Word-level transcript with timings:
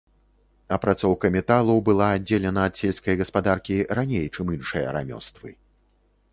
Апрацоўка 0.77 1.29
металу 1.35 1.75
была 1.91 2.07
аддзелена 2.15 2.61
ад 2.71 2.81
сельскай 2.81 3.15
гаспадаркі 3.21 3.77
раней, 4.03 4.25
чым 4.33 4.45
іншыя 4.59 4.87
рамёствы. 4.99 5.49